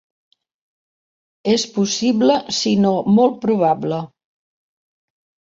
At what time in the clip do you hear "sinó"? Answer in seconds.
2.61-2.95